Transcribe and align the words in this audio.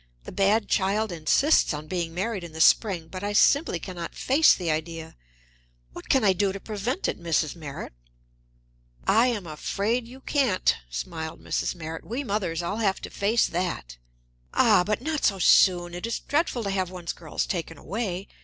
"The 0.23 0.31
bad 0.31 0.67
child 0.67 1.11
insists 1.11 1.75
on 1.75 1.85
being 1.87 2.11
married 2.11 2.43
in 2.43 2.53
the 2.53 2.59
spring, 2.59 3.07
but 3.07 3.23
I 3.23 3.33
simply 3.33 3.77
can 3.77 3.95
not 3.97 4.15
face 4.15 4.51
the 4.55 4.71
idea. 4.71 5.15
What 5.93 6.09
can 6.09 6.23
I 6.23 6.33
do 6.33 6.51
to 6.51 6.59
prevent 6.59 7.07
it, 7.07 7.21
Mrs. 7.21 7.55
Merritt?" 7.55 7.93
"I 9.05 9.27
am 9.27 9.45
afraid 9.45 10.07
you 10.07 10.19
can't," 10.19 10.75
smiled 10.89 11.39
Mrs. 11.39 11.75
Merritt. 11.75 12.03
"We 12.03 12.23
mothers 12.23 12.63
all 12.63 12.77
have 12.77 12.99
to 13.01 13.11
face 13.11 13.45
that." 13.49 13.97
"Ah, 14.55 14.83
but 14.83 15.01
not 15.03 15.23
so 15.23 15.37
soon! 15.37 15.93
It 15.93 16.07
is 16.07 16.17
dreadful 16.17 16.63
to 16.63 16.71
have 16.71 16.89
one's 16.89 17.13
girls 17.13 17.45
taken 17.45 17.77
away. 17.77 18.27